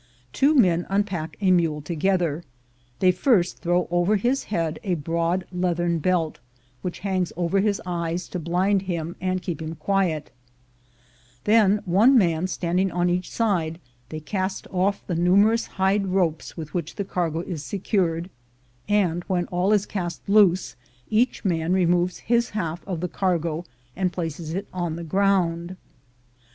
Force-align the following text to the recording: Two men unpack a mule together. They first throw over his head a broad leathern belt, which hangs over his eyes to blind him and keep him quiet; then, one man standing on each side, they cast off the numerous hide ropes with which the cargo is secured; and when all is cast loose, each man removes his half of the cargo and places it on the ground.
Two 0.33 0.55
men 0.55 0.87
unpack 0.89 1.37
a 1.41 1.51
mule 1.51 1.79
together. 1.79 2.43
They 2.97 3.11
first 3.11 3.59
throw 3.59 3.87
over 3.91 4.15
his 4.15 4.45
head 4.45 4.79
a 4.83 4.95
broad 4.95 5.45
leathern 5.51 5.99
belt, 5.99 6.39
which 6.81 7.01
hangs 7.01 7.31
over 7.37 7.59
his 7.59 7.79
eyes 7.85 8.27
to 8.29 8.39
blind 8.39 8.81
him 8.89 9.15
and 9.21 9.43
keep 9.43 9.61
him 9.61 9.75
quiet; 9.75 10.31
then, 11.43 11.83
one 11.85 12.17
man 12.17 12.47
standing 12.47 12.91
on 12.91 13.11
each 13.11 13.29
side, 13.29 13.79
they 14.09 14.19
cast 14.19 14.65
off 14.71 15.05
the 15.05 15.13
numerous 15.13 15.67
hide 15.67 16.07
ropes 16.07 16.57
with 16.57 16.73
which 16.73 16.95
the 16.95 17.05
cargo 17.05 17.41
is 17.41 17.63
secured; 17.63 18.31
and 18.89 19.21
when 19.25 19.45
all 19.49 19.71
is 19.71 19.85
cast 19.85 20.27
loose, 20.27 20.75
each 21.11 21.45
man 21.45 21.73
removes 21.73 22.17
his 22.25 22.49
half 22.49 22.83
of 22.87 23.01
the 23.01 23.07
cargo 23.07 23.65
and 23.95 24.11
places 24.11 24.55
it 24.55 24.67
on 24.73 24.95
the 24.95 25.03
ground. 25.03 25.77